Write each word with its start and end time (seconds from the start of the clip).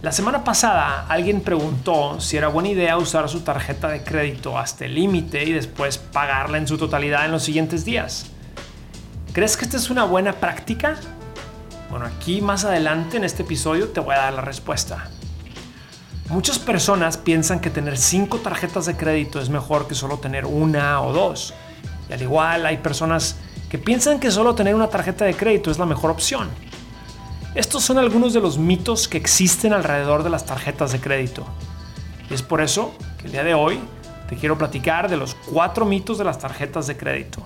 La 0.00 0.12
semana 0.12 0.44
pasada 0.44 1.06
alguien 1.08 1.40
preguntó 1.40 2.20
si 2.20 2.36
era 2.36 2.46
buena 2.46 2.68
idea 2.68 2.96
usar 2.96 3.28
su 3.28 3.40
tarjeta 3.40 3.88
de 3.88 4.04
crédito 4.04 4.56
hasta 4.56 4.84
el 4.84 4.94
límite 4.94 5.42
y 5.42 5.50
después 5.50 5.98
pagarla 5.98 6.56
en 6.56 6.68
su 6.68 6.78
totalidad 6.78 7.24
en 7.24 7.32
los 7.32 7.42
siguientes 7.42 7.84
días. 7.84 8.26
¿Crees 9.32 9.56
que 9.56 9.64
esta 9.64 9.76
es 9.76 9.90
una 9.90 10.04
buena 10.04 10.34
práctica? 10.34 10.94
Bueno, 11.90 12.06
aquí 12.06 12.40
más 12.40 12.64
adelante 12.64 13.16
en 13.16 13.24
este 13.24 13.42
episodio 13.42 13.88
te 13.88 13.98
voy 13.98 14.14
a 14.14 14.18
dar 14.18 14.34
la 14.34 14.40
respuesta. 14.40 15.10
Muchas 16.28 16.60
personas 16.60 17.16
piensan 17.16 17.58
que 17.58 17.68
tener 17.68 17.98
cinco 17.98 18.38
tarjetas 18.38 18.86
de 18.86 18.96
crédito 18.96 19.40
es 19.40 19.48
mejor 19.48 19.88
que 19.88 19.96
solo 19.96 20.20
tener 20.20 20.46
una 20.46 21.02
o 21.02 21.12
dos. 21.12 21.54
Y 22.08 22.12
al 22.12 22.22
igual 22.22 22.66
hay 22.66 22.76
personas 22.76 23.34
que 23.68 23.78
piensan 23.78 24.20
que 24.20 24.30
solo 24.30 24.54
tener 24.54 24.76
una 24.76 24.90
tarjeta 24.90 25.24
de 25.24 25.34
crédito 25.34 25.72
es 25.72 25.78
la 25.78 25.86
mejor 25.86 26.12
opción. 26.12 26.50
Estos 27.58 27.82
son 27.82 27.98
algunos 27.98 28.32
de 28.34 28.40
los 28.40 28.56
mitos 28.56 29.08
que 29.08 29.18
existen 29.18 29.72
alrededor 29.72 30.22
de 30.22 30.30
las 30.30 30.46
tarjetas 30.46 30.92
de 30.92 31.00
crédito. 31.00 31.44
Y 32.30 32.34
es 32.34 32.40
por 32.40 32.60
eso 32.60 32.94
que 33.18 33.26
el 33.26 33.32
día 33.32 33.42
de 33.42 33.52
hoy 33.52 33.80
te 34.28 34.36
quiero 34.36 34.56
platicar 34.56 35.10
de 35.10 35.16
los 35.16 35.34
cuatro 35.34 35.84
mitos 35.84 36.18
de 36.18 36.24
las 36.24 36.38
tarjetas 36.38 36.86
de 36.86 36.96
crédito. 36.96 37.42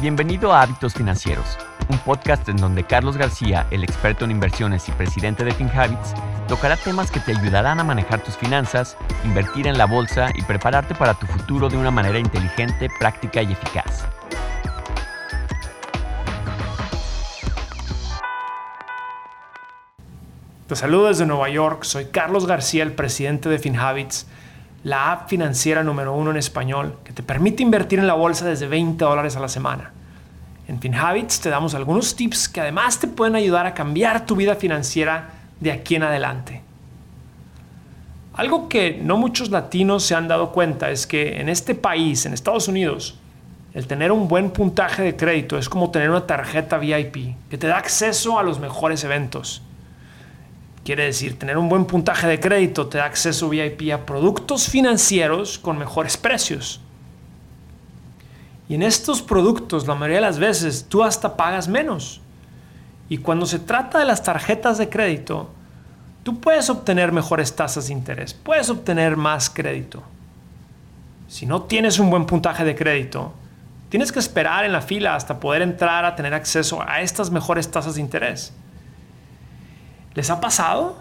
Bienvenido 0.00 0.54
a 0.54 0.62
Hábitos 0.62 0.94
Financieros, 0.94 1.58
un 1.90 1.98
podcast 1.98 2.48
en 2.48 2.56
donde 2.56 2.84
Carlos 2.84 3.18
García, 3.18 3.66
el 3.70 3.84
experto 3.84 4.24
en 4.24 4.30
inversiones 4.30 4.88
y 4.88 4.92
presidente 4.92 5.44
de 5.44 5.52
FinHabits, 5.52 6.14
tocará 6.46 6.76
temas 6.76 7.10
que 7.10 7.20
te 7.20 7.32
ayudarán 7.32 7.80
a 7.80 7.84
manejar 7.84 8.22
tus 8.22 8.36
finanzas, 8.36 8.96
invertir 9.24 9.66
en 9.66 9.76
la 9.76 9.86
bolsa 9.86 10.30
y 10.34 10.42
prepararte 10.42 10.94
para 10.94 11.14
tu 11.14 11.26
futuro 11.26 11.68
de 11.68 11.76
una 11.76 11.90
manera 11.90 12.18
inteligente, 12.18 12.88
práctica 12.98 13.42
y 13.42 13.52
eficaz. 13.52 14.06
Te 20.68 20.74
saludo 20.74 21.08
desde 21.08 21.26
Nueva 21.26 21.48
York, 21.48 21.84
soy 21.84 22.06
Carlos 22.06 22.46
García, 22.46 22.82
el 22.82 22.92
presidente 22.92 23.48
de 23.48 23.58
FinHabits, 23.58 24.26
la 24.82 25.12
app 25.12 25.28
financiera 25.28 25.84
número 25.84 26.12
uno 26.12 26.32
en 26.32 26.36
español 26.36 26.98
que 27.04 27.12
te 27.12 27.22
permite 27.22 27.62
invertir 27.62 27.98
en 27.98 28.06
la 28.06 28.14
bolsa 28.14 28.46
desde 28.46 28.66
20 28.66 29.04
dólares 29.04 29.36
a 29.36 29.40
la 29.40 29.48
semana. 29.48 29.92
En 30.66 30.80
FinHabits 30.80 31.40
te 31.40 31.50
damos 31.50 31.74
algunos 31.74 32.16
tips 32.16 32.48
que 32.48 32.60
además 32.60 32.98
te 32.98 33.06
pueden 33.06 33.36
ayudar 33.36 33.66
a 33.66 33.74
cambiar 33.74 34.26
tu 34.26 34.34
vida 34.34 34.56
financiera 34.56 35.35
de 35.60 35.72
aquí 35.72 35.94
en 35.96 36.02
adelante. 36.02 36.62
Algo 38.34 38.68
que 38.68 39.00
no 39.02 39.16
muchos 39.16 39.50
latinos 39.50 40.04
se 40.04 40.14
han 40.14 40.28
dado 40.28 40.52
cuenta 40.52 40.90
es 40.90 41.06
que 41.06 41.40
en 41.40 41.48
este 41.48 41.74
país, 41.74 42.26
en 42.26 42.34
Estados 42.34 42.68
Unidos, 42.68 43.18
el 43.72 43.86
tener 43.86 44.12
un 44.12 44.28
buen 44.28 44.50
puntaje 44.50 45.02
de 45.02 45.16
crédito 45.16 45.58
es 45.58 45.68
como 45.68 45.90
tener 45.90 46.10
una 46.10 46.26
tarjeta 46.26 46.78
VIP 46.78 47.36
que 47.50 47.58
te 47.58 47.66
da 47.66 47.78
acceso 47.78 48.38
a 48.38 48.42
los 48.42 48.58
mejores 48.58 49.04
eventos. 49.04 49.62
Quiere 50.84 51.04
decir, 51.04 51.38
tener 51.38 51.58
un 51.58 51.68
buen 51.68 51.84
puntaje 51.84 52.26
de 52.26 52.38
crédito 52.38 52.86
te 52.86 52.98
da 52.98 53.06
acceso 53.06 53.48
VIP 53.48 53.92
a 53.92 54.06
productos 54.06 54.68
financieros 54.68 55.58
con 55.58 55.78
mejores 55.78 56.16
precios. 56.16 56.80
Y 58.68 58.74
en 58.74 58.82
estos 58.82 59.22
productos, 59.22 59.86
la 59.86 59.94
mayoría 59.94 60.16
de 60.16 60.22
las 60.22 60.38
veces, 60.38 60.86
tú 60.88 61.02
hasta 61.02 61.36
pagas 61.36 61.68
menos. 61.68 62.20
Y 63.08 63.18
cuando 63.18 63.46
se 63.46 63.58
trata 63.58 63.98
de 63.98 64.04
las 64.04 64.22
tarjetas 64.22 64.78
de 64.78 64.88
crédito, 64.88 65.50
tú 66.22 66.40
puedes 66.40 66.68
obtener 66.70 67.12
mejores 67.12 67.54
tasas 67.54 67.86
de 67.86 67.92
interés, 67.92 68.34
puedes 68.34 68.68
obtener 68.68 69.16
más 69.16 69.48
crédito. 69.48 70.02
Si 71.28 71.46
no 71.46 71.62
tienes 71.62 71.98
un 71.98 72.10
buen 72.10 72.26
puntaje 72.26 72.64
de 72.64 72.74
crédito, 72.74 73.32
tienes 73.88 74.12
que 74.12 74.18
esperar 74.18 74.64
en 74.64 74.72
la 74.72 74.80
fila 74.80 75.14
hasta 75.14 75.40
poder 75.40 75.62
entrar 75.62 76.04
a 76.04 76.16
tener 76.16 76.34
acceso 76.34 76.82
a 76.86 77.00
estas 77.00 77.30
mejores 77.30 77.70
tasas 77.70 77.94
de 77.94 78.00
interés. 78.00 78.52
¿Les 80.14 80.30
ha 80.30 80.40
pasado? 80.40 80.96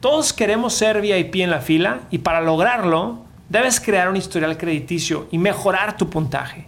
Todos 0.00 0.32
queremos 0.32 0.74
ser 0.74 1.00
VIP 1.00 1.36
en 1.36 1.50
la 1.50 1.60
fila 1.60 2.00
y 2.10 2.18
para 2.18 2.40
lograrlo 2.40 3.24
debes 3.48 3.80
crear 3.80 4.08
un 4.08 4.16
historial 4.16 4.56
crediticio 4.58 5.28
y 5.30 5.38
mejorar 5.38 5.96
tu 5.96 6.10
puntaje. 6.10 6.66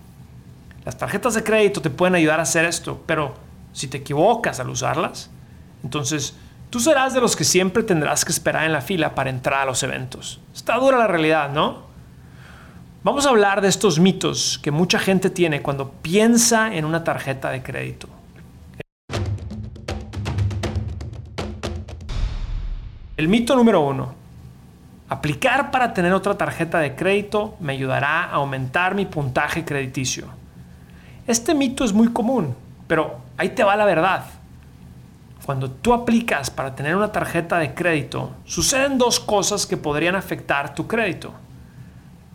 Las 0.85 0.97
tarjetas 0.97 1.35
de 1.35 1.43
crédito 1.43 1.81
te 1.81 1.91
pueden 1.91 2.15
ayudar 2.15 2.39
a 2.39 2.45
hacer 2.45 2.65
esto, 2.65 3.03
pero 3.07 3.35
si 3.75 3.89
te 3.89 3.99
equivocas 3.99 4.61
al 4.61 4.71
usarlas, 4.71 5.31
entonces 5.83 6.35
tú 6.71 6.81
serás 6.81 7.13
de 7.13 7.21
los 7.21 7.37
que 7.37 7.45
siempre 7.45 7.83
tendrás 7.83 8.25
que 8.25 8.33
esperar 8.33 8.65
en 8.65 8.73
la 8.73 8.81
fila 8.81 9.15
para 9.15 9.29
entrar 9.29 9.63
a 9.63 9.65
los 9.67 9.83
eventos. 9.83 10.41
Está 10.55 10.77
dura 10.77 10.97
la 10.97 11.09
realidad, 11.09 11.51
¿no? 11.51 11.83
Vamos 13.03 13.27
a 13.27 13.31
hablar 13.31 13.61
de 13.61 13.69
estos 13.69 13.99
mitos 13.99 14.59
que 14.63 14.71
mucha 14.71 14.99
gente 14.99 15.29
tiene 15.29 15.61
cuando 15.61 15.91
piensa 15.91 16.75
en 16.75 16.87
una 16.87 17.05
tarjeta 17.05 17.51
de 17.51 17.63
crédito. 17.63 18.09
El 23.17 23.29
mito 23.29 23.57
número 23.57 23.81
uno. 23.81 24.15
Aplicar 25.09 25.71
para 25.71 25.93
tener 25.93 26.13
otra 26.13 26.39
tarjeta 26.39 26.79
de 26.79 26.95
crédito 26.95 27.57
me 27.61 27.73
ayudará 27.73 28.25
a 28.25 28.37
aumentar 28.37 28.95
mi 28.95 29.05
puntaje 29.05 29.65
crediticio. 29.65 30.29
Este 31.27 31.55
mito 31.55 31.85
es 31.85 31.93
muy 31.93 32.09
común, 32.09 32.55
pero 32.87 33.19
ahí 33.37 33.51
te 33.51 33.65
va 33.65 33.77
la 33.77 33.85
verdad. 33.85 34.25
Cuando 35.45 35.71
tú 35.71 35.93
aplicas 35.93 36.51
para 36.51 36.75
tener 36.75 36.97
una 36.97 37.13
tarjeta 37.13 37.59
de 37.59 37.75
crédito, 37.75 38.33
suceden 38.45 38.97
dos 38.97 39.21
cosas 39.21 39.67
que 39.67 39.77
podrían 39.77 40.17
afectar 40.17 40.75
tu 40.75 40.87
crédito. 40.87 41.33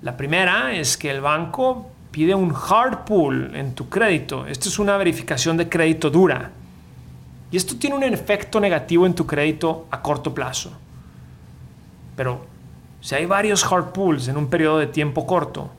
La 0.01 0.15
primera 0.15 0.73
es 0.73 0.95
que 0.95 1.09
el 1.09 1.19
banco 1.19 1.87
pide 2.11 2.35
un 2.35 2.53
hard 2.53 3.05
pull 3.05 3.55
en 3.55 3.73
tu 3.73 3.89
crédito. 3.89 4.45
Esto 4.45 4.69
es 4.69 4.79
una 4.79 4.95
verificación 4.97 5.57
de 5.57 5.67
crédito 5.67 6.09
dura. 6.09 6.51
Y 7.51 7.57
esto 7.57 7.75
tiene 7.77 7.95
un 7.95 8.03
efecto 8.03 8.59
negativo 8.59 9.05
en 9.05 9.15
tu 9.15 9.25
crédito 9.25 9.87
a 9.89 10.01
corto 10.01 10.33
plazo. 10.33 10.71
Pero 12.15 12.45
si 13.01 13.15
hay 13.15 13.25
varios 13.25 13.63
hard 13.63 13.91
pulls 13.91 14.27
en 14.27 14.37
un 14.37 14.49
periodo 14.49 14.77
de 14.77 14.87
tiempo 14.87 15.25
corto, 15.25 15.71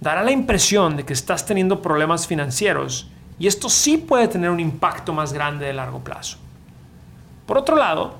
dará 0.00 0.22
la 0.22 0.30
impresión 0.30 0.96
de 0.96 1.04
que 1.04 1.12
estás 1.12 1.44
teniendo 1.44 1.82
problemas 1.82 2.26
financieros 2.26 3.10
y 3.38 3.46
esto 3.46 3.68
sí 3.68 3.98
puede 3.98 4.28
tener 4.28 4.50
un 4.50 4.60
impacto 4.60 5.12
más 5.12 5.32
grande 5.32 5.66
de 5.66 5.72
largo 5.72 6.00
plazo. 6.00 6.38
Por 7.46 7.58
otro 7.58 7.76
lado, 7.76 8.14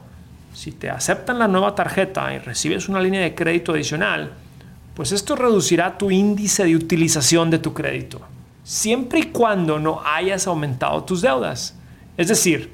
si 0.53 0.73
te 0.73 0.91
aceptan 0.91 1.39
la 1.39 1.49
nueva 1.49 1.75
tarjeta 1.75 2.33
y 2.33 2.39
recibes 2.39 2.89
una 2.89 3.01
línea 3.01 3.21
de 3.21 3.35
crédito 3.35 3.73
adicional, 3.73 4.33
pues 4.95 5.13
esto 5.13 5.37
reducirá 5.37 5.99
tu 5.99 6.11
índice 6.11 6.65
de 6.65 6.77
utilización 6.77 7.51
de 7.51 7.59
tu 7.59 7.75
crédito, 7.75 8.21
siempre 8.65 9.21
y 9.21 9.25
cuando 9.25 9.79
no 9.79 10.01
hayas 10.05 10.47
aumentado 10.47 11.05
tus 11.05 11.21
deudas. 11.21 11.77
Es 12.17 12.29
decir, 12.29 12.73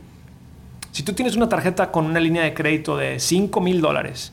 si 0.93 1.03
tú 1.03 1.15
tienes 1.15 1.35
una 1.37 1.49
tarjeta 1.49 1.91
con 1.91 2.07
una 2.07 2.21
línea 2.21 2.45
de 2.45 2.55
crédito 2.55 2.97
de 2.97 3.19
5 3.19 3.61
mil 3.61 3.81
dólares 3.81 4.33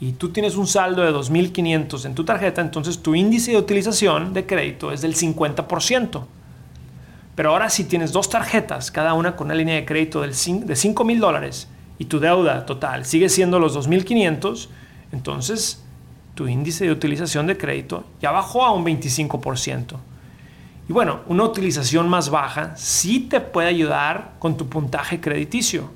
y 0.00 0.12
tú 0.12 0.30
tienes 0.30 0.56
un 0.56 0.66
saldo 0.66 1.02
de 1.02 1.12
2.500 1.12 2.04
en 2.04 2.14
tu 2.14 2.24
tarjeta, 2.24 2.60
entonces 2.60 2.98
tu 2.98 3.14
índice 3.14 3.52
de 3.52 3.56
utilización 3.56 4.34
de 4.34 4.44
crédito 4.44 4.92
es 4.92 5.00
del 5.00 5.14
50%. 5.14 6.26
Pero 7.42 7.50
ahora 7.50 7.70
si 7.70 7.82
tienes 7.82 8.12
dos 8.12 8.30
tarjetas, 8.30 8.92
cada 8.92 9.14
una 9.14 9.34
con 9.34 9.48
una 9.48 9.56
línea 9.56 9.74
de 9.74 9.84
crédito 9.84 10.20
de 10.20 10.32
5 10.32 11.04
mil 11.04 11.18
dólares 11.18 11.66
y 11.98 12.04
tu 12.04 12.20
deuda 12.20 12.64
total 12.66 13.04
sigue 13.04 13.28
siendo 13.28 13.58
los 13.58 13.76
2.500, 13.76 14.68
entonces 15.10 15.82
tu 16.36 16.46
índice 16.46 16.84
de 16.84 16.92
utilización 16.92 17.48
de 17.48 17.58
crédito 17.58 18.04
ya 18.20 18.30
bajó 18.30 18.64
a 18.64 18.70
un 18.70 18.84
25%. 18.84 19.96
Y 20.88 20.92
bueno, 20.92 21.22
una 21.26 21.42
utilización 21.42 22.08
más 22.08 22.30
baja 22.30 22.76
sí 22.76 23.18
te 23.18 23.40
puede 23.40 23.66
ayudar 23.66 24.34
con 24.38 24.56
tu 24.56 24.68
puntaje 24.68 25.20
crediticio. 25.20 25.90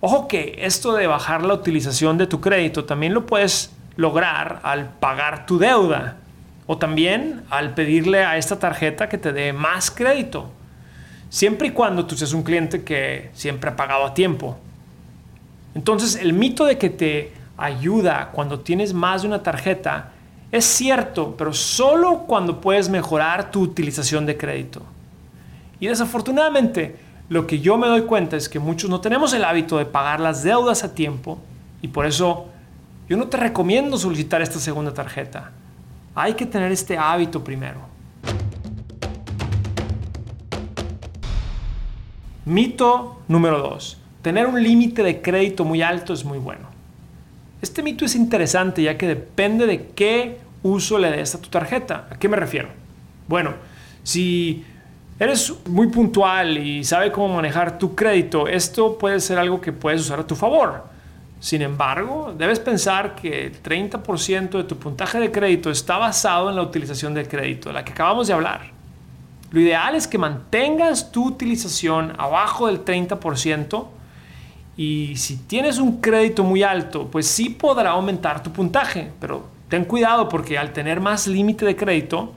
Ojo 0.00 0.26
que 0.26 0.54
esto 0.60 0.94
de 0.94 1.06
bajar 1.06 1.44
la 1.44 1.52
utilización 1.52 2.16
de 2.16 2.26
tu 2.26 2.40
crédito 2.40 2.86
también 2.86 3.12
lo 3.12 3.26
puedes 3.26 3.74
lograr 3.96 4.60
al 4.62 4.88
pagar 4.88 5.44
tu 5.44 5.58
deuda 5.58 6.16
o 6.66 6.78
también 6.78 7.42
al 7.50 7.74
pedirle 7.74 8.24
a 8.24 8.36
esta 8.38 8.58
tarjeta 8.58 9.08
que 9.08 9.18
te 9.18 9.32
dé 9.32 9.52
más 9.52 9.90
crédito. 9.90 10.50
Siempre 11.28 11.68
y 11.68 11.70
cuando 11.72 12.06
tú 12.06 12.16
seas 12.16 12.32
un 12.32 12.42
cliente 12.42 12.84
que 12.84 13.30
siempre 13.34 13.70
ha 13.70 13.76
pagado 13.76 14.04
a 14.04 14.14
tiempo. 14.14 14.56
Entonces, 15.74 16.16
el 16.16 16.32
mito 16.32 16.64
de 16.64 16.78
que 16.78 16.90
te 16.90 17.32
ayuda 17.56 18.30
cuando 18.32 18.60
tienes 18.60 18.94
más 18.94 19.22
de 19.22 19.28
una 19.28 19.42
tarjeta 19.42 20.12
es 20.52 20.64
cierto, 20.64 21.34
pero 21.36 21.52
solo 21.52 22.20
cuando 22.28 22.60
puedes 22.60 22.88
mejorar 22.88 23.50
tu 23.50 23.60
utilización 23.60 24.24
de 24.24 24.36
crédito. 24.36 24.82
Y 25.80 25.88
desafortunadamente, 25.88 26.96
lo 27.28 27.46
que 27.46 27.58
yo 27.58 27.76
me 27.76 27.88
doy 27.88 28.02
cuenta 28.02 28.36
es 28.36 28.48
que 28.48 28.60
muchos 28.60 28.88
no 28.88 29.00
tenemos 29.00 29.32
el 29.32 29.44
hábito 29.44 29.78
de 29.78 29.86
pagar 29.86 30.20
las 30.20 30.44
deudas 30.44 30.84
a 30.84 30.94
tiempo 30.94 31.38
y 31.82 31.88
por 31.88 32.06
eso 32.06 32.46
yo 33.08 33.16
no 33.16 33.26
te 33.26 33.36
recomiendo 33.36 33.98
solicitar 33.98 34.42
esta 34.42 34.60
segunda 34.60 34.94
tarjeta. 34.94 35.50
Hay 36.14 36.34
que 36.34 36.46
tener 36.46 36.70
este 36.70 36.96
hábito 36.96 37.42
primero. 37.42 37.80
Mito 42.44 43.22
número 43.26 43.58
2. 43.58 43.98
Tener 44.22 44.46
un 44.46 44.62
límite 44.62 45.02
de 45.02 45.20
crédito 45.20 45.64
muy 45.64 45.82
alto 45.82 46.12
es 46.12 46.24
muy 46.24 46.38
bueno. 46.38 46.68
Este 47.62 47.82
mito 47.82 48.04
es 48.04 48.14
interesante 48.14 48.82
ya 48.82 48.96
que 48.96 49.08
depende 49.08 49.66
de 49.66 49.86
qué 49.88 50.38
uso 50.62 50.98
le 50.98 51.10
des 51.10 51.34
a 51.34 51.40
tu 51.40 51.48
tarjeta. 51.48 52.06
¿A 52.10 52.18
qué 52.18 52.28
me 52.28 52.36
refiero? 52.36 52.68
Bueno, 53.26 53.54
Si 54.02 54.62
eres 55.18 55.54
muy 55.66 55.86
puntual 55.86 56.58
y 56.58 56.84
sabes 56.84 57.10
cómo 57.10 57.34
manejar 57.34 57.78
tu 57.78 57.94
crédito, 57.94 58.46
esto 58.46 58.98
puede 58.98 59.18
ser 59.18 59.38
algo 59.38 59.62
que 59.62 59.72
puedes 59.72 60.02
usar 60.02 60.20
a 60.20 60.26
tu 60.26 60.36
favor. 60.36 60.93
Sin 61.44 61.60
embargo, 61.60 62.34
debes 62.34 62.58
pensar 62.58 63.14
que 63.14 63.44
el 63.44 63.62
30% 63.62 64.48
de 64.48 64.64
tu 64.64 64.78
puntaje 64.78 65.20
de 65.20 65.30
crédito 65.30 65.70
está 65.70 65.98
basado 65.98 66.48
en 66.48 66.56
la 66.56 66.62
utilización 66.62 67.12
del 67.12 67.28
crédito, 67.28 67.68
de 67.68 67.74
la 67.74 67.84
que 67.84 67.92
acabamos 67.92 68.28
de 68.28 68.32
hablar. 68.32 68.70
Lo 69.50 69.60
ideal 69.60 69.94
es 69.94 70.08
que 70.08 70.16
mantengas 70.16 71.12
tu 71.12 71.26
utilización 71.26 72.14
abajo 72.16 72.66
del 72.68 72.82
30% 72.82 73.84
y 74.78 75.16
si 75.16 75.36
tienes 75.36 75.76
un 75.76 76.00
crédito 76.00 76.44
muy 76.44 76.62
alto, 76.62 77.08
pues 77.08 77.26
sí 77.26 77.50
podrá 77.50 77.90
aumentar 77.90 78.42
tu 78.42 78.50
puntaje, 78.50 79.12
pero 79.20 79.46
ten 79.68 79.84
cuidado 79.84 80.30
porque 80.30 80.56
al 80.56 80.72
tener 80.72 80.98
más 80.98 81.26
límite 81.26 81.66
de 81.66 81.76
crédito, 81.76 82.32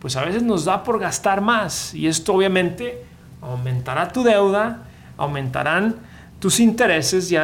pues 0.00 0.16
a 0.16 0.24
veces 0.24 0.42
nos 0.42 0.64
da 0.64 0.82
por 0.82 0.98
gastar 0.98 1.40
más 1.40 1.94
y 1.94 2.08
esto 2.08 2.34
obviamente 2.34 3.00
aumentará 3.40 4.08
tu 4.08 4.24
deuda, 4.24 4.82
aumentarán 5.16 6.17
tus 6.38 6.60
intereses 6.60 7.32
y, 7.32 7.36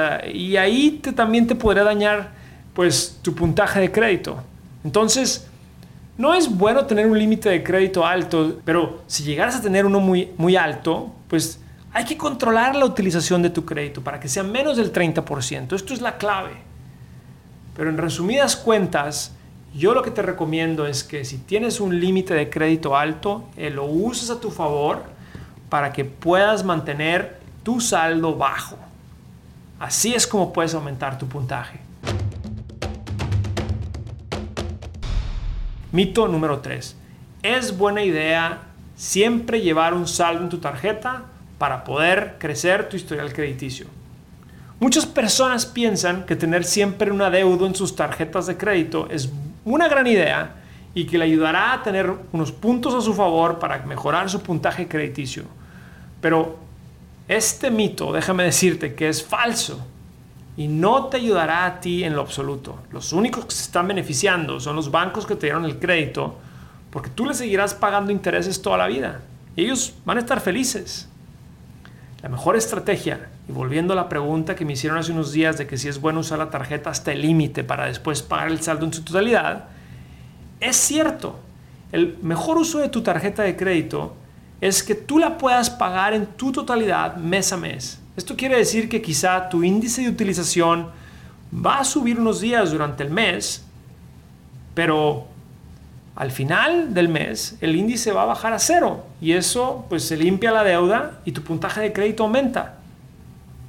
ahí 0.57 1.01
te, 1.03 1.13
también 1.13 1.47
te 1.47 1.55
podrá 1.55 1.85
dañar 1.85 2.33
pues 2.73 3.19
tu 3.23 3.35
puntaje 3.35 3.81
de 3.81 3.91
crédito. 3.91 4.37
Entonces, 4.85 5.47
no 6.17 6.35
es 6.35 6.49
bueno 6.49 6.87
tener 6.87 7.07
un 7.07 7.19
límite 7.19 7.49
de 7.49 7.63
crédito 7.63 8.07
alto, 8.07 8.61
pero 8.65 9.03
si 9.07 9.25
llegaras 9.25 9.57
a 9.57 9.63
tener 9.63 9.87
uno 9.87 10.01
muy, 10.01 10.31
muy 10.37 10.57
alto, 10.57 11.13
pues 11.29 11.61
hay 11.93 12.05
que 12.05 12.17
controlar 12.17 12.77
la 12.77 12.85
utilización 12.85 13.43
de 13.43 13.51
tu 13.51 13.65
crédito 13.65 14.03
para 14.03 14.21
que 14.21 14.29
sea 14.29 14.43
menos 14.43 14.77
del 14.77 14.93
30%. 14.93 15.75
Esto 15.75 15.95
es 15.95 16.01
la 16.01 16.17
clave. 16.17 16.53
Pero 17.77 17.91
en 17.91 17.99
resumidas 17.99 18.57
cuentas, 18.57 19.33
yo 19.75 19.95
lo 19.95 20.03
que 20.03 20.11
te 20.11 20.23
recomiendo 20.23 20.87
es 20.87 21.03
que 21.03 21.25
si 21.25 21.39
tienes 21.39 21.81
un 21.81 21.99
límite 21.99 22.35
de 22.35 22.49
crédito 22.49 22.97
alto, 22.97 23.45
eh, 23.57 23.71
lo 23.71 23.85
uses 23.85 24.31
a 24.31 24.41
tu 24.41 24.51
favor 24.51 25.03
para 25.69 25.93
que 25.93 26.05
puedas 26.05 26.65
mantener 26.65 27.44
tu 27.65 27.81
saldo 27.81 28.37
bajo. 28.37 28.79
Así 29.81 30.15
es 30.15 30.27
como 30.27 30.53
puedes 30.53 30.75
aumentar 30.75 31.19
tu 31.19 31.27
puntaje. 31.27 31.81
Mito 35.91 36.29
número 36.29 36.61
3. 36.61 36.97
Es 37.43 37.77
buena 37.77 38.05
idea 38.05 38.63
siempre 38.95 39.61
llevar 39.61 39.95
un 39.95 40.07
saldo 40.07 40.43
en 40.43 40.49
tu 40.49 40.59
tarjeta 40.59 41.25
para 41.59 41.83
poder 41.85 42.37
crecer 42.39 42.89
tu 42.89 42.97
historial 42.97 43.33
crediticio. 43.33 43.87
Muchas 44.81 45.07
personas 45.07 45.67
piensan 45.67 46.27
que 46.27 46.37
tener 46.37 46.65
siempre 46.65 47.11
un 47.11 47.23
adeudo 47.23 47.67
en 47.67 47.75
sus 47.75 47.97
tarjetas 47.97 48.47
de 48.47 48.57
crédito 48.57 49.09
es 49.11 49.31
una 49.65 49.89
gran 49.89 50.07
idea 50.07 50.57
y 50.95 51.07
que 51.07 51.17
le 51.17 51.25
ayudará 51.25 51.73
a 51.73 51.83
tener 51.83 52.13
unos 52.33 52.53
puntos 52.53 52.95
a 52.95 53.01
su 53.01 53.15
favor 53.15 53.59
para 53.59 53.79
mejorar 53.87 54.29
su 54.29 54.43
puntaje 54.43 54.87
crediticio. 54.87 55.45
Pero 56.21 56.64
este 57.29 57.71
mito, 57.71 58.13
déjame 58.13 58.45
decirte 58.45 58.95
que 58.95 59.09
es 59.09 59.25
falso 59.25 59.87
y 60.57 60.69
no 60.69 61.07
te 61.07 61.17
ayudará 61.17 61.67
a 61.67 61.81
ti 61.81 62.05
en 62.05 62.15
lo 62.15 62.21
absoluto. 62.21 62.79
Los 62.93 63.13
únicos 63.13 63.47
que 63.47 63.55
se 63.55 63.63
están 63.63 63.89
beneficiando 63.89 64.61
son 64.61 64.77
los 64.77 64.91
bancos 64.91 65.27
que 65.27 65.35
te 65.35 65.47
dieron 65.47 65.65
el 65.65 65.79
crédito 65.79 66.39
porque 66.91 67.11
tú 67.11 67.27
les 67.27 67.39
seguirás 67.39 67.75
pagando 67.75 68.13
intereses 68.13 68.63
toda 68.63 68.79
la 68.79 68.87
vida 68.87 69.23
y 69.57 69.65
ellos 69.65 69.95
van 70.05 70.19
a 70.19 70.21
estar 70.21 70.41
felices. 70.41 71.09
La 72.23 72.29
mejor 72.29 72.57
estrategia, 72.57 73.29
y 73.49 73.53
volviendo 73.53 73.93
a 73.93 73.97
la 73.97 74.09
pregunta 74.09 74.55
que 74.55 74.65
me 74.65 74.73
hicieron 74.73 74.99
hace 74.99 75.13
unos 75.13 75.33
días 75.33 75.59
de 75.59 75.67
que 75.67 75.77
si 75.77 75.89
es 75.89 76.01
bueno 76.01 76.21
usar 76.21 76.39
la 76.39 76.51
tarjeta 76.51 76.89
hasta 76.89 77.13
el 77.13 77.21
límite 77.21 77.65
para 77.65 77.87
después 77.87 78.23
pagar 78.23 78.49
el 78.49 78.63
saldo 78.63 78.87
en 78.87 78.95
su 78.95 79.03
totalidad, 79.03 79.67
es 80.61 80.77
cierto. 80.77 81.39
El 81.93 82.17
mejor 82.23 82.57
uso 82.57 82.79
de 82.79 82.89
tu 82.89 83.03
tarjeta 83.03 83.43
de 83.43 83.57
crédito 83.57 84.17
es 84.65 84.83
que 84.83 84.95
tú 84.95 85.19
la 85.19 85.37
puedas 85.37 85.69
pagar 85.69 86.15
en 86.15 86.25
tu 86.25 86.51
totalidad 86.51 87.17
mes 87.17 87.53
a 87.53 87.59
mes. 87.59 88.01
Esto 88.17 88.35
quiere 88.35 88.57
decir 88.57 88.89
que 88.89 89.03
quizá 89.03 89.51
tu 89.51 89.63
índice 89.63 90.01
de 90.01 90.09
utilización 90.09 90.89
va 91.55 91.81
a 91.81 91.85
subir 91.85 92.19
unos 92.19 92.41
días 92.41 92.71
durante 92.71 93.03
el 93.03 93.11
mes, 93.11 93.63
pero 94.73 95.27
al 96.17 96.31
final 96.31 96.95
del 96.95 97.11
mes 97.11 97.59
el 97.61 97.77
índice 97.77 98.13
va 98.13 98.23
a 98.23 98.25
bajar 98.25 98.55
a 98.55 98.59
cero 98.59 99.05
y 99.21 99.33
eso 99.33 99.85
pues 99.91 100.05
se 100.05 100.17
limpia 100.17 100.51
la 100.51 100.65
deuda 100.65 101.21
y 101.27 101.33
tu 101.33 101.43
puntaje 101.43 101.83
de 101.83 101.93
crédito 101.93 102.23
aumenta. 102.23 102.77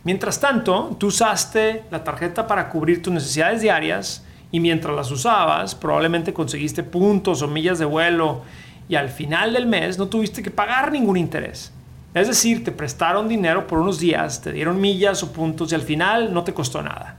Mientras 0.06 0.40
tanto, 0.40 0.96
tú 0.98 1.08
usaste 1.08 1.84
la 1.92 2.06
tarjeta 2.06 2.48
para 2.48 2.70
cubrir 2.70 3.02
tus 3.02 3.12
necesidades 3.12 3.60
diarias 3.60 4.24
y 4.50 4.62
mientras 4.62 4.96
las 4.96 5.12
usabas 5.12 5.76
probablemente 5.76 6.32
conseguiste 6.32 6.84
puntos 6.84 7.42
o 7.42 7.50
millas 7.50 7.80
de 7.80 7.86
vuelo 7.86 8.44
y 8.88 8.96
al 8.96 9.10
final 9.10 9.54
del 9.54 9.66
mes 9.66 9.98
no 9.98 10.08
tuviste 10.08 10.44
que 10.44 10.52
pagar 10.52 10.92
ningún 10.92 11.18
interés. 11.18 11.72
Es 12.14 12.28
decir, 12.28 12.64
te 12.64 12.72
prestaron 12.72 13.28
dinero 13.28 13.68
por 13.68 13.80
unos 13.80 14.00
días, 14.00 14.42
te 14.42 14.52
dieron 14.52 14.80
millas 14.80 15.22
o 15.24 15.34
puntos 15.34 15.72
y 15.72 15.76
al 15.76 15.82
final 15.82 16.34
no 16.34 16.44
te 16.44 16.54
costó 16.54 16.82
nada. 16.82 17.18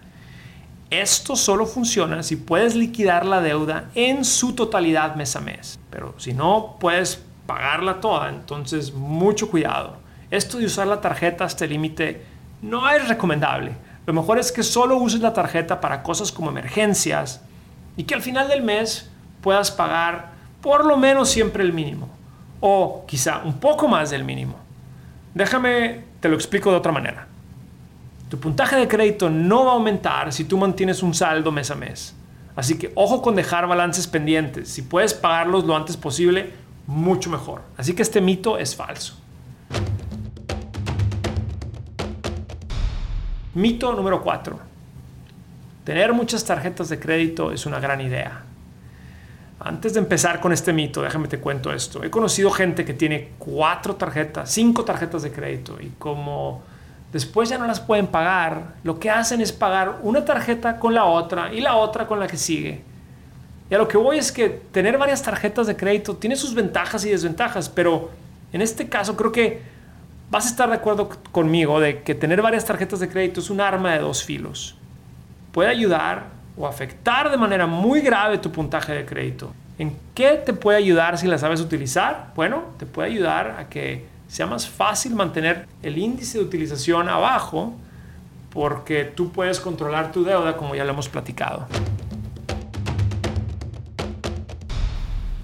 Esto 0.88 1.36
solo 1.36 1.66
funciona 1.66 2.22
si 2.22 2.36
puedes 2.36 2.74
liquidar 2.76 3.26
la 3.26 3.40
deuda 3.40 3.90
en 3.94 4.24
su 4.24 4.54
totalidad 4.54 5.16
mes 5.16 5.34
a 5.36 5.40
mes. 5.40 5.78
Pero 5.90 6.14
si 6.16 6.32
no 6.32 6.76
puedes 6.78 7.22
pagarla 7.46 8.00
toda, 8.00 8.28
entonces 8.28 8.94
mucho 8.94 9.50
cuidado. 9.50 9.96
Esto 10.30 10.58
de 10.58 10.66
usar 10.66 10.86
la 10.86 11.00
tarjeta 11.00 11.44
hasta 11.44 11.64
el 11.64 11.72
límite 11.72 12.24
no 12.62 12.88
es 12.88 13.06
recomendable. 13.08 13.72
Lo 14.06 14.12
mejor 14.12 14.38
es 14.38 14.52
que 14.52 14.62
solo 14.62 14.96
uses 14.96 15.20
la 15.20 15.32
tarjeta 15.32 15.80
para 15.80 16.02
cosas 16.02 16.30
como 16.30 16.50
emergencias 16.50 17.42
y 17.96 18.04
que 18.04 18.14
al 18.14 18.22
final 18.22 18.48
del 18.48 18.62
mes 18.62 19.10
puedas 19.40 19.70
pagar 19.70 20.35
por 20.66 20.84
lo 20.84 20.96
menos 20.96 21.30
siempre 21.30 21.62
el 21.62 21.72
mínimo 21.72 22.08
o 22.58 23.04
quizá 23.06 23.42
un 23.44 23.60
poco 23.60 23.86
más 23.86 24.10
del 24.10 24.24
mínimo. 24.24 24.56
Déjame, 25.32 26.00
te 26.18 26.28
lo 26.28 26.34
explico 26.34 26.72
de 26.72 26.76
otra 26.76 26.90
manera. 26.90 27.28
Tu 28.28 28.40
puntaje 28.40 28.74
de 28.74 28.88
crédito 28.88 29.30
no 29.30 29.64
va 29.64 29.70
a 29.70 29.74
aumentar 29.74 30.32
si 30.32 30.42
tú 30.42 30.58
mantienes 30.58 31.04
un 31.04 31.14
saldo 31.14 31.52
mes 31.52 31.70
a 31.70 31.76
mes. 31.76 32.16
Así 32.56 32.76
que 32.76 32.90
ojo 32.96 33.22
con 33.22 33.36
dejar 33.36 33.68
balances 33.68 34.08
pendientes. 34.08 34.68
Si 34.68 34.82
puedes 34.82 35.14
pagarlos 35.14 35.62
lo 35.66 35.76
antes 35.76 35.96
posible, 35.96 36.50
mucho 36.88 37.30
mejor. 37.30 37.62
Así 37.76 37.94
que 37.94 38.02
este 38.02 38.20
mito 38.20 38.58
es 38.58 38.74
falso. 38.74 39.16
Mito 43.54 43.92
número 43.92 44.20
4. 44.20 44.58
Tener 45.84 46.12
muchas 46.12 46.44
tarjetas 46.44 46.88
de 46.88 46.98
crédito 46.98 47.52
es 47.52 47.66
una 47.66 47.78
gran 47.78 48.00
idea. 48.00 48.45
Antes 49.66 49.94
de 49.94 49.98
empezar 49.98 50.38
con 50.38 50.52
este 50.52 50.72
mito, 50.72 51.02
déjame 51.02 51.26
te 51.26 51.40
cuento 51.40 51.72
esto. 51.72 52.04
He 52.04 52.08
conocido 52.08 52.52
gente 52.52 52.84
que 52.84 52.94
tiene 52.94 53.30
cuatro 53.36 53.96
tarjetas, 53.96 54.48
cinco 54.48 54.84
tarjetas 54.84 55.22
de 55.22 55.32
crédito 55.32 55.78
y 55.80 55.88
como 55.98 56.62
después 57.12 57.48
ya 57.48 57.58
no 57.58 57.66
las 57.66 57.80
pueden 57.80 58.06
pagar, 58.06 58.76
lo 58.84 59.00
que 59.00 59.10
hacen 59.10 59.40
es 59.40 59.50
pagar 59.50 59.98
una 60.02 60.24
tarjeta 60.24 60.78
con 60.78 60.94
la 60.94 61.06
otra 61.06 61.52
y 61.52 61.60
la 61.60 61.74
otra 61.74 62.06
con 62.06 62.20
la 62.20 62.28
que 62.28 62.36
sigue. 62.36 62.80
Y 63.68 63.74
a 63.74 63.78
lo 63.78 63.88
que 63.88 63.98
voy 63.98 64.18
es 64.18 64.30
que 64.30 64.48
tener 64.50 64.98
varias 64.98 65.20
tarjetas 65.20 65.66
de 65.66 65.76
crédito 65.76 66.14
tiene 66.14 66.36
sus 66.36 66.54
ventajas 66.54 67.04
y 67.04 67.10
desventajas, 67.10 67.68
pero 67.68 68.10
en 68.52 68.62
este 68.62 68.88
caso 68.88 69.16
creo 69.16 69.32
que 69.32 69.62
vas 70.30 70.46
a 70.46 70.50
estar 70.50 70.68
de 70.68 70.76
acuerdo 70.76 71.10
conmigo 71.32 71.80
de 71.80 72.04
que 72.04 72.14
tener 72.14 72.40
varias 72.40 72.64
tarjetas 72.64 73.00
de 73.00 73.08
crédito 73.08 73.40
es 73.40 73.50
un 73.50 73.60
arma 73.60 73.94
de 73.94 73.98
dos 73.98 74.22
filos. 74.22 74.76
Puede 75.50 75.70
ayudar 75.70 76.36
o 76.56 76.66
afectar 76.66 77.30
de 77.30 77.36
manera 77.36 77.66
muy 77.66 78.00
grave 78.00 78.38
tu 78.38 78.50
puntaje 78.50 78.92
de 78.92 79.04
crédito. 79.04 79.52
¿En 79.78 79.96
qué 80.14 80.40
te 80.44 80.54
puede 80.54 80.78
ayudar 80.78 81.18
si 81.18 81.26
la 81.26 81.38
sabes 81.38 81.60
utilizar? 81.60 82.32
Bueno, 82.34 82.64
te 82.78 82.86
puede 82.86 83.10
ayudar 83.10 83.56
a 83.58 83.68
que 83.68 84.06
sea 84.28 84.46
más 84.46 84.68
fácil 84.68 85.14
mantener 85.14 85.68
el 85.82 85.98
índice 85.98 86.38
de 86.38 86.44
utilización 86.44 87.08
abajo 87.08 87.74
porque 88.50 89.04
tú 89.04 89.30
puedes 89.32 89.60
controlar 89.60 90.12
tu 90.12 90.24
deuda 90.24 90.56
como 90.56 90.74
ya 90.74 90.84
lo 90.84 90.92
hemos 90.92 91.08
platicado. 91.08 91.66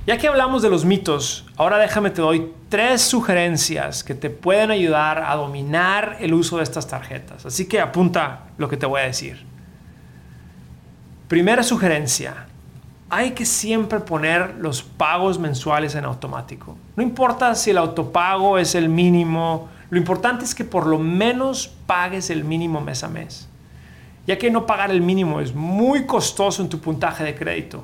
Ya 0.05 0.19
que 0.19 0.27
hablamos 0.27 0.63
de 0.63 0.71
los 0.71 0.85
mitos, 0.85 1.47
ahora 1.57 1.79
déjame 1.79 2.11
te 2.11 2.23
doy 2.23 2.53
tres 2.69 3.03
sugerencias 3.03 4.03
que 4.03 4.17
te 4.17 4.31
pueden 4.31 4.73
ayudar 4.73 5.23
a 5.23 5.37
dominar 5.37 6.17
el 6.21 6.35
uso 6.35 6.57
de 6.57 6.65
estas 6.65 6.89
tarjetas. 6.89 7.47
Así 7.47 7.69
que 7.69 7.81
apunta 7.81 8.47
lo 8.59 8.69
que 8.69 8.77
te 8.77 8.87
voy 8.87 9.03
a 9.03 9.05
decir. 9.05 9.52
Primera 11.33 11.63
sugerencia, 11.63 12.45
hay 13.09 13.31
que 13.31 13.47
siempre 13.47 14.01
poner 14.01 14.57
los 14.59 14.83
pagos 14.83 15.39
mensuales 15.39 15.95
en 15.95 16.05
automático. 16.05 16.77
No 16.95 17.03
importa 17.03 17.55
si 17.55 17.71
el 17.71 17.79
autopago 17.79 18.59
es 18.59 18.75
el 18.75 18.91
mínimo, 18.91 19.71
lo 19.89 19.97
importante 19.97 20.45
es 20.45 20.55
que 20.55 20.67
por 20.67 20.87
lo 20.87 20.99
menos 20.99 21.69
pagues 21.87 22.29
el 22.29 22.45
mínimo 22.45 22.83
mes 22.83 23.03
a 23.03 23.09
mes. 23.09 23.49
Ya 24.27 24.37
que 24.37 24.51
no 24.51 24.67
pagar 24.67 24.91
el 24.91 25.01
mínimo 25.01 25.41
es 25.41 25.55
muy 25.55 26.05
costoso 26.05 26.61
en 26.61 26.69
tu 26.69 26.81
puntaje 26.81 27.25
de 27.25 27.35
crédito. 27.35 27.83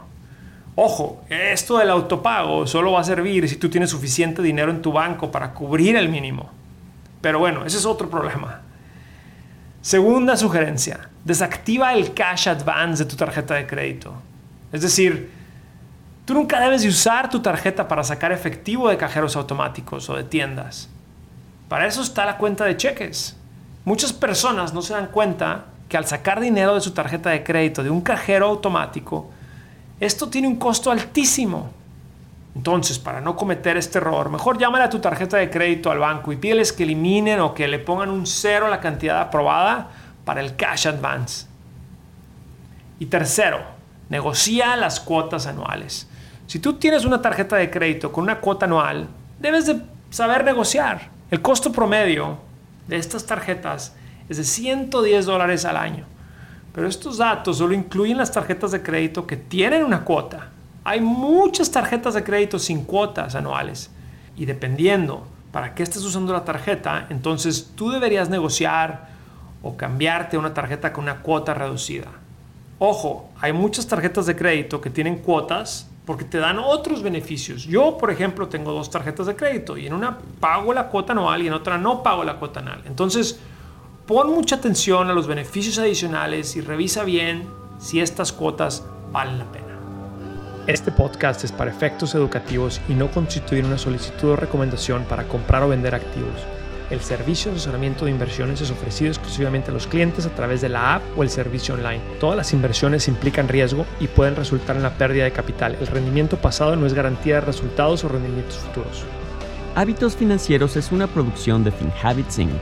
Ojo, 0.74 1.22
esto 1.30 1.78
del 1.78 1.88
autopago 1.88 2.66
solo 2.66 2.92
va 2.92 3.00
a 3.00 3.04
servir 3.04 3.48
si 3.48 3.56
tú 3.56 3.70
tienes 3.70 3.88
suficiente 3.88 4.42
dinero 4.42 4.70
en 4.70 4.82
tu 4.82 4.92
banco 4.92 5.30
para 5.30 5.54
cubrir 5.54 5.96
el 5.96 6.10
mínimo. 6.10 6.50
Pero 7.22 7.38
bueno, 7.38 7.64
ese 7.64 7.78
es 7.78 7.86
otro 7.86 8.10
problema. 8.10 8.60
Segunda 9.80 10.36
sugerencia, 10.36 11.08
desactiva 11.24 11.94
el 11.94 12.14
cash 12.14 12.48
advance 12.48 13.04
de 13.04 13.10
tu 13.10 13.16
tarjeta 13.16 13.54
de 13.54 13.66
crédito. 13.66 14.12
Es 14.72 14.82
decir, 14.82 15.30
Tú 16.28 16.34
nunca 16.34 16.60
debes 16.60 16.82
de 16.82 16.88
usar 16.88 17.30
tu 17.30 17.40
tarjeta 17.40 17.88
para 17.88 18.04
sacar 18.04 18.32
efectivo 18.32 18.90
de 18.90 18.98
cajeros 18.98 19.34
automáticos 19.34 20.10
o 20.10 20.14
de 20.14 20.24
tiendas. 20.24 20.90
Para 21.70 21.86
eso 21.86 22.02
está 22.02 22.26
la 22.26 22.36
cuenta 22.36 22.66
de 22.66 22.76
cheques. 22.76 23.34
Muchas 23.86 24.12
personas 24.12 24.74
no 24.74 24.82
se 24.82 24.92
dan 24.92 25.06
cuenta 25.06 25.64
que 25.88 25.96
al 25.96 26.04
sacar 26.04 26.38
dinero 26.38 26.74
de 26.74 26.82
su 26.82 26.90
tarjeta 26.90 27.30
de 27.30 27.42
crédito 27.42 27.82
de 27.82 27.88
un 27.88 28.02
cajero 28.02 28.44
automático, 28.44 29.30
esto 30.00 30.28
tiene 30.28 30.48
un 30.48 30.56
costo 30.56 30.90
altísimo. 30.90 31.70
Entonces, 32.54 32.98
para 32.98 33.20
no 33.20 33.36
cometer 33.36 33.76
este 33.76 33.98
error, 33.98 34.30
mejor 34.30 34.58
llámale 34.58 34.84
a 34.84 34.90
tu 34.90 34.98
tarjeta 34.98 35.36
de 35.36 35.50
crédito 35.50 35.90
al 35.90 35.98
banco 35.98 36.32
y 36.32 36.36
pídeles 36.36 36.72
que 36.72 36.82
eliminen 36.82 37.40
o 37.40 37.54
que 37.54 37.68
le 37.68 37.78
pongan 37.78 38.10
un 38.10 38.26
cero 38.26 38.66
a 38.66 38.70
la 38.70 38.80
cantidad 38.80 39.20
aprobada 39.20 39.90
para 40.24 40.40
el 40.40 40.56
cash 40.56 40.88
advance. 40.88 41.46
Y 42.98 43.06
tercero, 43.06 43.60
negocia 44.08 44.76
las 44.76 44.98
cuotas 44.98 45.46
anuales. 45.46 46.08
Si 46.46 46.58
tú 46.58 46.74
tienes 46.74 47.04
una 47.04 47.22
tarjeta 47.22 47.56
de 47.56 47.70
crédito 47.70 48.10
con 48.10 48.24
una 48.24 48.40
cuota 48.40 48.66
anual, 48.66 49.06
debes 49.38 49.66
de 49.66 49.80
saber 50.10 50.44
negociar. 50.44 51.10
El 51.30 51.42
costo 51.42 51.70
promedio 51.70 52.38
de 52.88 52.96
estas 52.96 53.26
tarjetas 53.26 53.94
es 54.28 54.38
de 54.38 54.44
110 54.44 55.26
dólares 55.26 55.64
al 55.64 55.76
año. 55.76 56.06
Pero 56.72 56.88
estos 56.88 57.18
datos 57.18 57.58
solo 57.58 57.74
incluyen 57.74 58.18
las 58.18 58.32
tarjetas 58.32 58.70
de 58.72 58.82
crédito 58.82 59.26
que 59.26 59.36
tienen 59.36 59.84
una 59.84 60.04
cuota. 60.04 60.48
Hay 60.88 61.02
muchas 61.02 61.70
tarjetas 61.70 62.14
de 62.14 62.24
crédito 62.24 62.58
sin 62.58 62.82
cuotas 62.82 63.34
anuales. 63.34 63.90
Y 64.38 64.46
dependiendo 64.46 65.26
para 65.52 65.74
qué 65.74 65.82
estés 65.82 66.02
usando 66.02 66.32
la 66.32 66.46
tarjeta, 66.46 67.08
entonces 67.10 67.72
tú 67.74 67.90
deberías 67.90 68.30
negociar 68.30 69.10
o 69.62 69.76
cambiarte 69.76 70.36
a 70.36 70.40
una 70.40 70.54
tarjeta 70.54 70.90
con 70.90 71.04
una 71.04 71.18
cuota 71.18 71.52
reducida. 71.52 72.06
Ojo, 72.78 73.28
hay 73.38 73.52
muchas 73.52 73.86
tarjetas 73.86 74.24
de 74.24 74.34
crédito 74.34 74.80
que 74.80 74.88
tienen 74.88 75.18
cuotas 75.18 75.90
porque 76.06 76.24
te 76.24 76.38
dan 76.38 76.58
otros 76.58 77.02
beneficios. 77.02 77.64
Yo, 77.64 77.98
por 77.98 78.10
ejemplo, 78.10 78.48
tengo 78.48 78.72
dos 78.72 78.88
tarjetas 78.88 79.26
de 79.26 79.36
crédito 79.36 79.76
y 79.76 79.86
en 79.86 79.92
una 79.92 80.16
pago 80.40 80.72
la 80.72 80.88
cuota 80.88 81.12
anual 81.12 81.42
y 81.42 81.48
en 81.48 81.52
otra 81.52 81.76
no 81.76 82.02
pago 82.02 82.24
la 82.24 82.36
cuota 82.36 82.60
anual. 82.60 82.80
Entonces, 82.86 83.38
pon 84.06 84.30
mucha 84.30 84.56
atención 84.56 85.10
a 85.10 85.12
los 85.12 85.26
beneficios 85.26 85.78
adicionales 85.78 86.56
y 86.56 86.62
revisa 86.62 87.04
bien 87.04 87.46
si 87.78 88.00
estas 88.00 88.32
cuotas 88.32 88.86
valen 89.12 89.38
la 89.38 89.52
pena. 89.52 89.67
Este 90.68 90.92
podcast 90.92 91.44
es 91.44 91.50
para 91.50 91.70
efectos 91.70 92.14
educativos 92.14 92.82
y 92.90 92.92
no 92.92 93.10
constituye 93.10 93.64
una 93.64 93.78
solicitud 93.78 94.32
o 94.32 94.36
recomendación 94.36 95.04
para 95.04 95.24
comprar 95.24 95.62
o 95.62 95.68
vender 95.70 95.94
activos. 95.94 96.42
El 96.90 97.00
servicio 97.00 97.50
de 97.50 97.56
asesoramiento 97.56 98.04
de 98.04 98.10
inversiones 98.10 98.60
es 98.60 98.70
ofrecido 98.70 99.10
exclusivamente 99.10 99.70
a 99.70 99.72
los 99.72 99.86
clientes 99.86 100.26
a 100.26 100.34
través 100.34 100.60
de 100.60 100.68
la 100.68 100.96
app 100.96 101.02
o 101.16 101.22
el 101.22 101.30
servicio 101.30 101.72
online. 101.72 102.02
Todas 102.20 102.36
las 102.36 102.52
inversiones 102.52 103.08
implican 103.08 103.48
riesgo 103.48 103.86
y 103.98 104.08
pueden 104.08 104.36
resultar 104.36 104.76
en 104.76 104.82
la 104.82 104.92
pérdida 104.92 105.24
de 105.24 105.32
capital. 105.32 105.74
El 105.80 105.86
rendimiento 105.86 106.36
pasado 106.36 106.76
no 106.76 106.84
es 106.84 106.92
garantía 106.92 107.36
de 107.36 107.40
resultados 107.40 108.04
o 108.04 108.10
rendimientos 108.10 108.58
futuros. 108.58 109.04
Hábitos 109.74 110.16
Financieros 110.16 110.76
es 110.76 110.92
una 110.92 111.06
producción 111.06 111.64
de 111.64 111.70
FinHabits 111.70 112.40
Inc., 112.40 112.52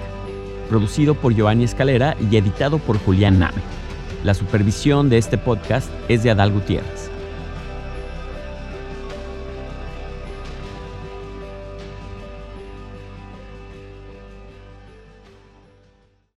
producido 0.68 1.16
por 1.16 1.34
Giovanni 1.34 1.64
Escalera 1.64 2.16
y 2.30 2.36
editado 2.36 2.78
por 2.78 3.00
Julián 3.00 3.40
Name. 3.40 3.58
La 4.22 4.34
supervisión 4.34 5.08
de 5.08 5.18
este 5.18 5.38
podcast 5.38 5.90
es 6.08 6.22
de 6.22 6.30
Adal 6.30 6.52
Gutiérrez. 6.52 7.15